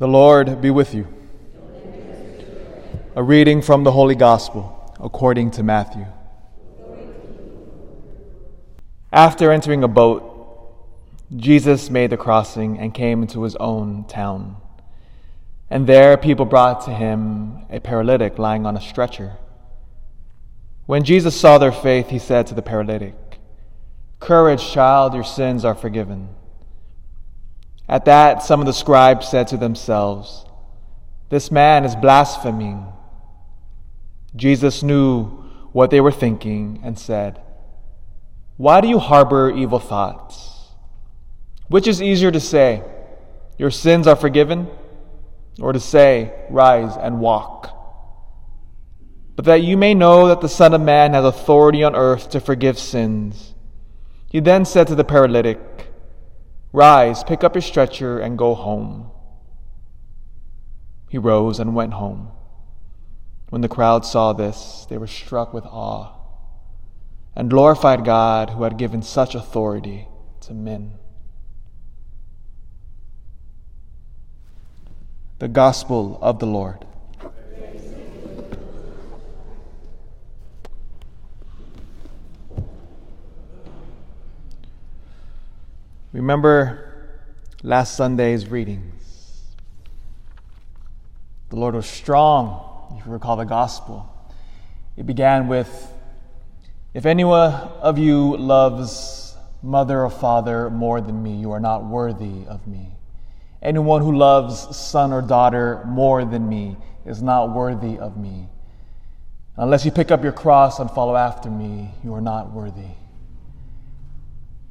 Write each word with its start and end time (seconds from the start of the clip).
The 0.00 0.08
Lord 0.08 0.62
be 0.62 0.70
with 0.70 0.94
you. 0.94 1.06
A 3.14 3.22
reading 3.22 3.60
from 3.60 3.84
the 3.84 3.92
Holy 3.92 4.14
Gospel 4.14 4.96
according 4.98 5.50
to 5.50 5.62
Matthew. 5.62 6.06
After 9.12 9.52
entering 9.52 9.84
a 9.84 9.88
boat, 9.88 10.24
Jesus 11.36 11.90
made 11.90 12.08
the 12.08 12.16
crossing 12.16 12.78
and 12.78 12.94
came 12.94 13.20
into 13.20 13.42
his 13.42 13.56
own 13.56 14.04
town. 14.04 14.56
And 15.68 15.86
there 15.86 16.16
people 16.16 16.46
brought 16.46 16.86
to 16.86 16.94
him 16.94 17.66
a 17.68 17.78
paralytic 17.78 18.38
lying 18.38 18.64
on 18.64 18.78
a 18.78 18.80
stretcher. 18.80 19.36
When 20.86 21.04
Jesus 21.04 21.38
saw 21.38 21.58
their 21.58 21.72
faith, 21.72 22.08
he 22.08 22.18
said 22.18 22.46
to 22.46 22.54
the 22.54 22.62
paralytic, 22.62 23.38
Courage, 24.18 24.66
child, 24.66 25.12
your 25.12 25.24
sins 25.24 25.62
are 25.62 25.74
forgiven. 25.74 26.30
At 27.90 28.04
that, 28.04 28.44
some 28.44 28.60
of 28.60 28.66
the 28.66 28.72
scribes 28.72 29.26
said 29.26 29.48
to 29.48 29.56
themselves, 29.56 30.44
This 31.28 31.50
man 31.50 31.84
is 31.84 31.96
blaspheming. 31.96 32.86
Jesus 34.36 34.84
knew 34.84 35.24
what 35.72 35.90
they 35.90 36.00
were 36.00 36.12
thinking 36.12 36.80
and 36.84 36.96
said, 36.96 37.40
Why 38.56 38.80
do 38.80 38.86
you 38.86 39.00
harbor 39.00 39.50
evil 39.50 39.80
thoughts? 39.80 40.68
Which 41.66 41.88
is 41.88 42.00
easier 42.00 42.30
to 42.30 42.38
say, 42.38 42.84
Your 43.58 43.72
sins 43.72 44.06
are 44.06 44.14
forgiven, 44.14 44.68
or 45.60 45.72
to 45.72 45.80
say, 45.80 46.32
Rise 46.48 46.96
and 46.96 47.18
walk? 47.18 47.76
But 49.34 49.46
that 49.46 49.62
you 49.62 49.76
may 49.76 49.94
know 49.94 50.28
that 50.28 50.40
the 50.40 50.48
Son 50.48 50.74
of 50.74 50.80
Man 50.80 51.14
has 51.14 51.24
authority 51.24 51.82
on 51.82 51.96
earth 51.96 52.30
to 52.30 52.40
forgive 52.40 52.78
sins. 52.78 53.52
He 54.30 54.38
then 54.38 54.64
said 54.64 54.86
to 54.86 54.94
the 54.94 55.02
paralytic, 55.02 55.89
Rise, 56.72 57.24
pick 57.24 57.42
up 57.42 57.54
your 57.54 57.62
stretcher, 57.62 58.18
and 58.18 58.38
go 58.38 58.54
home. 58.54 59.10
He 61.08 61.18
rose 61.18 61.58
and 61.58 61.74
went 61.74 61.94
home. 61.94 62.30
When 63.48 63.62
the 63.62 63.68
crowd 63.68 64.06
saw 64.06 64.32
this, 64.32 64.86
they 64.88 64.96
were 64.96 65.08
struck 65.08 65.52
with 65.52 65.64
awe 65.66 66.20
and 67.34 67.50
glorified 67.50 68.04
God 68.04 68.50
who 68.50 68.64
had 68.64 68.76
given 68.76 69.02
such 69.02 69.34
authority 69.34 70.08
to 70.42 70.54
men. 70.54 70.98
The 75.38 75.48
Gospel 75.48 76.18
of 76.20 76.38
the 76.38 76.46
Lord. 76.46 76.86
Remember 86.30 87.10
last 87.64 87.96
Sunday's 87.96 88.46
readings. 88.46 89.42
The 91.48 91.56
Lord 91.56 91.74
was 91.74 91.86
strong, 91.86 92.96
if 92.96 93.04
you 93.04 93.10
recall 93.10 93.34
the 93.34 93.44
gospel. 93.44 94.08
It 94.96 95.06
began 95.06 95.48
with 95.48 95.92
If 96.94 97.04
anyone 97.04 97.52
of 97.52 97.98
you 97.98 98.36
loves 98.36 99.34
mother 99.60 100.04
or 100.04 100.10
father 100.10 100.70
more 100.70 101.00
than 101.00 101.20
me, 101.20 101.34
you 101.34 101.50
are 101.50 101.58
not 101.58 101.84
worthy 101.84 102.46
of 102.46 102.64
me. 102.64 102.92
Anyone 103.60 104.00
who 104.00 104.16
loves 104.16 104.76
son 104.76 105.12
or 105.12 105.22
daughter 105.22 105.82
more 105.84 106.24
than 106.24 106.48
me 106.48 106.76
is 107.04 107.20
not 107.20 107.52
worthy 107.52 107.98
of 107.98 108.16
me. 108.16 108.46
Unless 109.56 109.84
you 109.84 109.90
pick 109.90 110.12
up 110.12 110.22
your 110.22 110.30
cross 110.30 110.78
and 110.78 110.88
follow 110.92 111.16
after 111.16 111.50
me, 111.50 111.90
you 112.04 112.14
are 112.14 112.20
not 112.20 112.52
worthy 112.52 112.94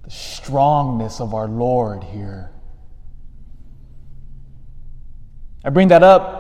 the 0.03 0.11
strongness 0.11 1.19
of 1.19 1.33
our 1.33 1.47
Lord 1.47 2.03
here. 2.03 2.52
I 5.64 5.69
bring 5.69 5.89
that 5.89 6.03
up 6.03 6.39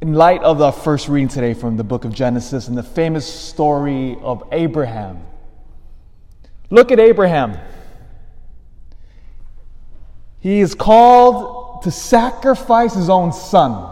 in 0.00 0.14
light 0.14 0.42
of 0.42 0.58
the 0.58 0.72
first 0.72 1.08
reading 1.08 1.28
today 1.28 1.54
from 1.54 1.76
the 1.76 1.84
book 1.84 2.04
of 2.04 2.12
Genesis 2.12 2.66
and 2.66 2.76
the 2.76 2.82
famous 2.82 3.24
story 3.24 4.16
of 4.20 4.42
Abraham. 4.50 5.22
Look 6.70 6.90
at 6.90 6.98
Abraham. 6.98 7.56
He 10.40 10.60
is 10.60 10.74
called 10.74 11.82
to 11.82 11.90
sacrifice 11.92 12.94
his 12.94 13.08
own 13.08 13.32
son, 13.32 13.88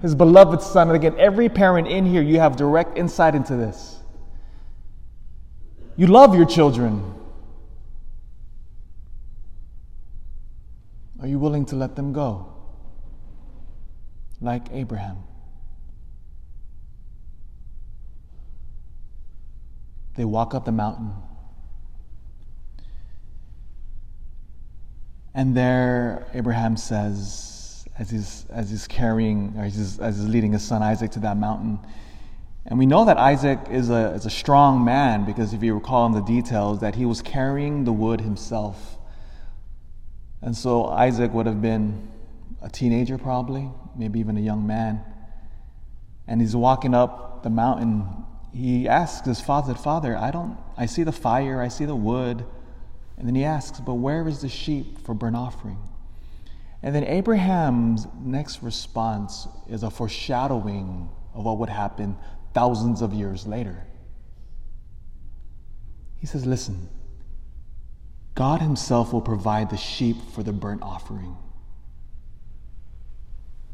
his 0.00 0.14
beloved 0.14 0.62
son. 0.62 0.88
And 0.88 0.96
again, 0.96 1.16
every 1.18 1.48
parent 1.48 1.88
in 1.88 2.06
here, 2.06 2.22
you 2.22 2.38
have 2.38 2.54
direct 2.54 2.96
insight 2.96 3.34
into 3.34 3.56
this. 3.56 3.95
You 5.96 6.06
love 6.06 6.34
your 6.34 6.44
children. 6.44 7.14
Are 11.20 11.26
you 11.26 11.38
willing 11.38 11.64
to 11.66 11.76
let 11.76 11.96
them 11.96 12.12
go? 12.12 12.52
Like 14.40 14.66
Abraham. 14.72 15.18
They 20.16 20.24
walk 20.24 20.54
up 20.54 20.64
the 20.64 20.72
mountain. 20.72 21.12
And 25.34 25.54
there, 25.54 26.26
Abraham 26.32 26.76
says, 26.76 27.86
as 27.98 28.10
he's, 28.10 28.46
as 28.50 28.70
he's 28.70 28.86
carrying, 28.86 29.54
or 29.56 29.64
as 29.64 29.76
he's, 29.76 29.98
as 29.98 30.16
he's 30.16 30.26
leading 30.26 30.52
his 30.52 30.62
son 30.62 30.82
Isaac 30.82 31.10
to 31.12 31.20
that 31.20 31.36
mountain, 31.36 31.78
and 32.68 32.78
we 32.78 32.86
know 32.86 33.04
that 33.04 33.16
Isaac 33.16 33.60
is 33.70 33.90
a, 33.90 34.12
is 34.14 34.26
a 34.26 34.30
strong 34.30 34.84
man 34.84 35.24
because 35.24 35.54
if 35.54 35.62
you 35.62 35.74
recall 35.74 36.06
in 36.06 36.12
the 36.12 36.20
details, 36.20 36.80
that 36.80 36.96
he 36.96 37.06
was 37.06 37.22
carrying 37.22 37.84
the 37.84 37.92
wood 37.92 38.20
himself. 38.20 38.98
And 40.42 40.56
so 40.56 40.86
Isaac 40.86 41.32
would 41.32 41.46
have 41.46 41.62
been 41.62 42.08
a 42.60 42.68
teenager, 42.68 43.18
probably, 43.18 43.70
maybe 43.96 44.18
even 44.18 44.36
a 44.36 44.40
young 44.40 44.66
man. 44.66 45.00
And 46.26 46.40
he's 46.40 46.56
walking 46.56 46.92
up 46.92 47.44
the 47.44 47.50
mountain. 47.50 48.04
He 48.52 48.88
asks 48.88 49.24
his 49.26 49.40
father, 49.40 49.74
Father, 49.74 50.16
I 50.16 50.32
don't, 50.32 50.58
I 50.76 50.86
see 50.86 51.04
the 51.04 51.12
fire, 51.12 51.60
I 51.60 51.68
see 51.68 51.84
the 51.84 51.94
wood. 51.94 52.44
And 53.16 53.28
then 53.28 53.36
he 53.36 53.44
asks, 53.44 53.78
But 53.78 53.94
where 53.94 54.26
is 54.26 54.40
the 54.40 54.48
sheep 54.48 55.04
for 55.04 55.14
burnt 55.14 55.36
offering? 55.36 55.78
And 56.82 56.94
then 56.94 57.04
Abraham's 57.04 58.08
next 58.20 58.62
response 58.62 59.46
is 59.68 59.84
a 59.84 59.90
foreshadowing 59.90 61.08
of 61.32 61.44
what 61.44 61.58
would 61.58 61.68
happen 61.68 62.16
thousands 62.56 63.02
of 63.02 63.12
years 63.12 63.46
later. 63.46 63.84
He 66.16 66.26
says, 66.26 66.46
Listen, 66.46 66.88
God 68.34 68.62
Himself 68.62 69.12
will 69.12 69.20
provide 69.20 69.68
the 69.68 69.76
sheep 69.76 70.16
for 70.32 70.42
the 70.42 70.54
burnt 70.54 70.80
offering. 70.80 71.36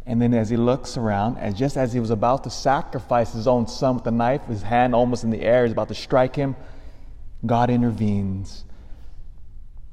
And 0.04 0.20
then 0.20 0.34
as 0.34 0.50
he 0.50 0.56
looks 0.56 0.97
around, 0.97 1.38
and 1.38 1.54
just 1.54 1.76
as 1.76 1.93
he 1.93 2.00
was 2.00 2.10
about 2.10 2.43
to 2.43 2.50
sacrifice 2.50 3.32
his 3.32 3.47
own 3.47 3.69
son 3.69 3.94
with 3.94 4.06
a 4.09 4.10
knife, 4.10 4.44
his 4.47 4.62
hand 4.62 4.97
almost 4.97 5.22
in 5.22 5.31
the 5.31 5.43
air, 5.43 5.64
is 5.64 5.70
about 5.70 5.87
to 5.87 5.94
strike 5.94 6.34
him, 6.34 6.56
God 7.47 7.70
intervenes. 7.70 8.64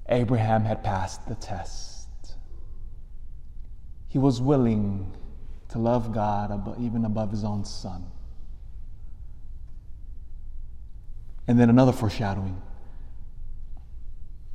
Abraham 0.08 0.64
had 0.66 0.84
passed 0.84 1.28
the 1.28 1.36
test. 1.36 2.08
He 4.08 4.18
was 4.18 4.42
willing 4.42 5.16
to 5.70 5.78
love 5.78 6.12
God 6.12 6.76
even 6.80 7.06
above 7.06 7.30
his 7.30 7.44
own 7.44 7.64
son. 7.64 8.04
And 11.50 11.60
then 11.60 11.72
another 11.72 11.92
foreshadowing. 11.92 12.62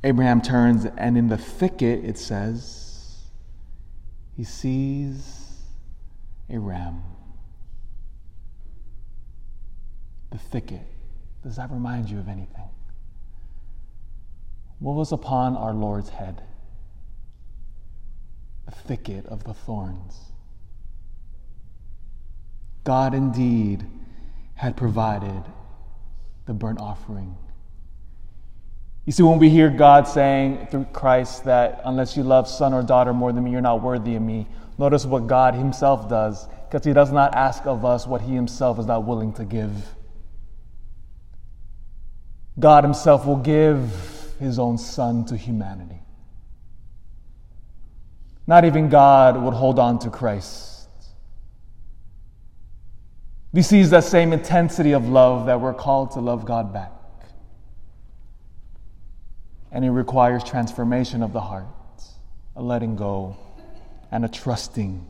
Abraham 0.01 0.41
turns, 0.41 0.85
and 0.85 1.17
in 1.17 1.27
the 1.27 1.37
thicket, 1.37 2.05
it 2.05 2.17
says, 2.17 3.23
he 4.37 4.45
sees 4.45 5.59
a 6.49 6.57
ram. 6.57 7.03
The 10.31 10.37
thicket. 10.37 10.87
Does 11.43 11.57
that 11.57 11.69
remind 11.69 12.09
you 12.09 12.17
of 12.17 12.29
anything? 12.29 12.69
What 14.79 14.93
was 14.93 15.11
upon 15.11 15.57
our 15.57 15.73
Lord's 15.73 16.11
head? 16.11 16.43
The 18.67 18.71
thicket 18.71 19.25
of 19.25 19.43
the 19.43 19.53
thorns. 19.53 20.31
God 22.85 23.13
indeed 23.13 23.85
had 24.53 24.77
provided 24.77 25.43
the 26.45 26.53
burnt 26.53 26.79
offering 26.79 27.35
you 29.05 29.11
see, 29.11 29.21
when 29.21 29.37
we 29.37 29.49
hear 29.49 29.69
God 29.69 30.07
saying 30.07 30.67
through 30.71 30.85
Christ 30.85 31.45
that 31.45 31.81
unless 31.85 32.17
you 32.17 32.23
love 32.23 32.47
son 32.47 32.73
or 32.73 32.81
daughter 32.81 33.13
more 33.13 33.31
than 33.31 33.43
me, 33.43 33.51
you're 33.51 33.61
not 33.61 33.83
worthy 33.83 34.15
of 34.15 34.23
me, 34.23 34.47
notice 34.79 35.05
what 35.05 35.27
God 35.27 35.53
Himself 35.53 36.09
does, 36.09 36.47
because 36.67 36.83
He 36.83 36.91
does 36.91 37.11
not 37.11 37.35
ask 37.35 37.67
of 37.67 37.85
us 37.85 38.07
what 38.07 38.21
He 38.21 38.33
Himself 38.33 38.79
is 38.79 38.87
not 38.87 39.05
willing 39.05 39.31
to 39.33 39.45
give. 39.45 39.71
God 42.57 42.83
Himself 42.83 43.27
will 43.27 43.37
give 43.37 44.33
His 44.39 44.57
own 44.57 44.79
Son 44.79 45.23
to 45.25 45.37
humanity. 45.37 45.99
Not 48.47 48.65
even 48.65 48.89
God 48.89 49.39
would 49.39 49.53
hold 49.53 49.77
on 49.77 49.99
to 49.99 50.09
Christ. 50.09 50.74
This 53.55 53.71
is 53.71 53.89
that 53.91 54.03
same 54.03 54.33
intensity 54.33 54.91
of 54.91 55.07
love 55.07 55.45
that 55.45 55.61
we're 55.61 55.73
called 55.73 56.11
to 56.11 56.19
love 56.19 56.43
God 56.43 56.73
back. 56.73 56.91
And 59.71 59.85
it 59.85 59.91
requires 59.91 60.43
transformation 60.43 61.23
of 61.23 61.31
the 61.31 61.39
heart, 61.39 61.65
a 62.57 62.61
letting 62.61 62.97
go, 62.97 63.37
and 64.11 64.25
a 64.25 64.27
trusting 64.27 65.07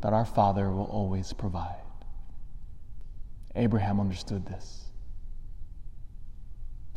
that 0.00 0.12
our 0.12 0.24
Father 0.24 0.68
will 0.68 0.86
always 0.86 1.32
provide. 1.32 1.76
Abraham 3.54 4.00
understood 4.00 4.44
this, 4.44 4.86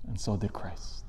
and 0.08 0.20
so 0.20 0.38
did 0.38 0.54
Christ. 0.54 1.06